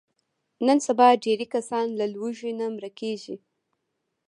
نن 0.65 0.77
سبا 0.87 1.07
ډېری 1.23 1.47
کسان 1.55 1.87
له 1.99 2.05
لوږې 2.13 2.51
نه 2.59 2.65
مړه 2.75 2.89
کېږي. 2.99 3.35